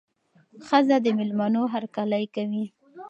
ښځه 0.67 0.97
د 1.03 1.07
مېلمنو 1.17 1.61
هرکلی 1.73 2.25
کوي. 2.35 2.65